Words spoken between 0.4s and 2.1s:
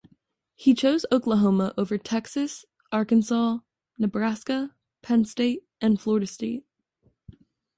He chose Oklahoma over